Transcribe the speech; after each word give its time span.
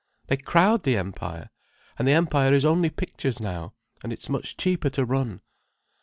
They 0.29 0.37
crowd 0.37 0.81
the 0.81 0.97
Empire—and 0.97 2.07
the 2.07 2.11
Empire 2.13 2.55
is 2.55 2.65
only 2.65 2.89
pictures 2.89 3.39
now; 3.39 3.75
and 4.01 4.11
it's 4.11 4.29
much 4.29 4.57
cheaper 4.57 4.89
to 4.89 5.05
run." 5.05 5.41